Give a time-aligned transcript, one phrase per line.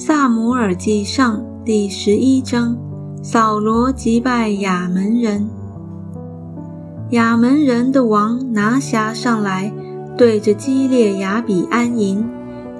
[0.00, 2.78] 萨姆尔记上第十一章：
[3.20, 5.50] 扫罗击败亚门人。
[7.10, 9.72] 亚门人的王拿辖上来，
[10.16, 12.24] 对着基列雅比安营。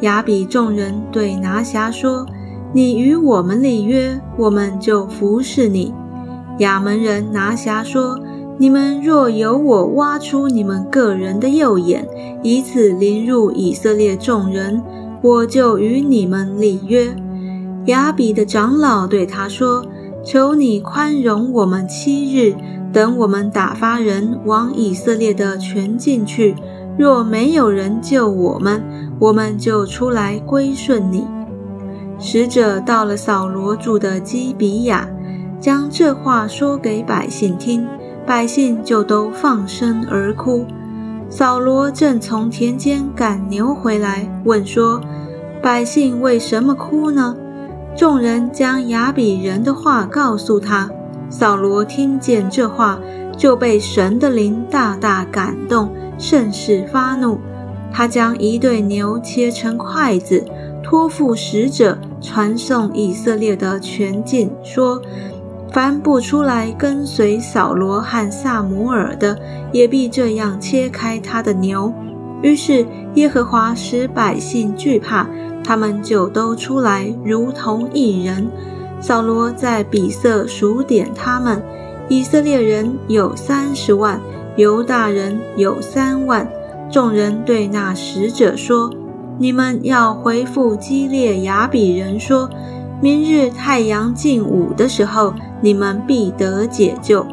[0.03, 2.25] 雅比众人对拿辖说
[2.73, 5.93] ：“你与我们立约，我们就服侍你。”
[6.61, 8.17] 亚门人拿辖说
[8.59, 12.07] ：“你们若有我挖出你们个人的右眼，
[12.45, 14.81] 以此凌辱以色列众人。”
[15.23, 17.15] 我就与你们立约。
[17.87, 19.85] 亚比的长老对他说
[20.23, 22.55] ：“求你宽容我们七日，
[22.93, 26.55] 等我们打发人往以色列的全境去。
[26.99, 28.83] 若没有人救我们，
[29.19, 31.25] 我们就出来归顺你。”
[32.21, 35.09] 使者到了扫罗住的基比亚，
[35.61, 37.87] 将这话说给百姓听，
[38.27, 40.67] 百姓就都放声而哭。
[41.31, 44.99] 扫罗正从田间赶牛回来，问说
[45.63, 47.37] ：“百姓为什么哭呢？”
[47.95, 50.91] 众人将亚比人的话告诉他。
[51.29, 52.99] 扫罗听见这话，
[53.37, 57.39] 就被神的灵大大感动，甚是发怒。
[57.93, 60.43] 他将一对牛切成筷子，
[60.83, 65.03] 托付使者传送以色列的全境，说。
[65.71, 69.39] 凡不出来跟随扫罗和萨摩尔的，
[69.71, 71.93] 也必这样切开他的牛。
[72.43, 75.27] 于是耶和华使百姓惧怕，
[75.63, 78.49] 他们就都出来，如同一人。
[79.01, 81.63] 扫罗在比色数点他们，
[82.09, 84.21] 以色列人有三十万，
[84.57, 86.49] 犹大人有三万。
[86.91, 88.91] 众人对那使者说
[89.39, 92.49] ：“你们要回复基列雅比人说。”
[93.01, 97.25] 明日太阳近午的时候，你们必得解救。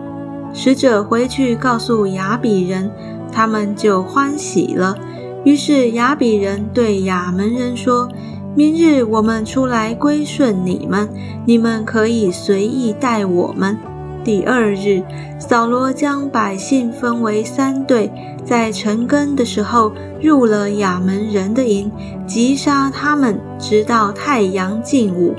[0.53, 2.91] 使者回去告诉雅比人，
[3.31, 4.95] 他们就欢喜了。
[5.43, 8.07] 于是雅比人对亚门人说
[8.55, 11.09] ：“明日我们出来归顺你们，
[11.47, 13.75] 你们可以随意待我们。”
[14.23, 15.03] 第二日，
[15.37, 18.11] 扫罗将百姓分为三队，
[18.43, 21.91] 在晨更的时候入了亚门人的营，
[22.25, 25.35] 击杀他们，直到太阳近午。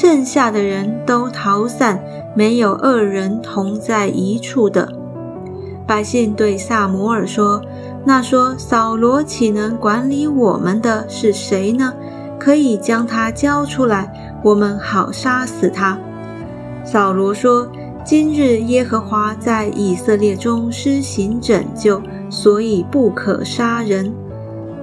[0.00, 2.00] 剩下的人都逃散，
[2.32, 4.92] 没有二人同在一处的。
[5.88, 7.60] 百姓对萨摩尔说
[8.06, 11.92] ：“那说扫罗岂能管理我们的是谁呢？
[12.38, 15.98] 可以将他交出来，我们好杀死他。”
[16.86, 17.68] 扫罗说
[18.06, 22.00] ：“今日耶和华在以色列中施行拯救，
[22.30, 24.14] 所以不可杀人。”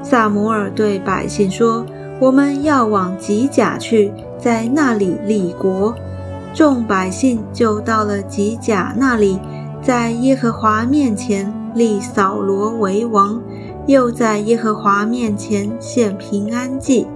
[0.03, 1.85] 萨摩尔对百姓说
[2.19, 5.95] ：“我们要往吉甲去。”在那里立国，
[6.53, 9.39] 众百姓就到了吉甲那里，
[9.81, 13.41] 在耶和华面前立扫罗为王，
[13.87, 17.07] 又在耶和华面前献平安祭。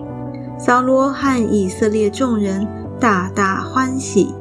[0.57, 2.67] 扫罗和以色列众人
[2.99, 4.33] 大大欢喜。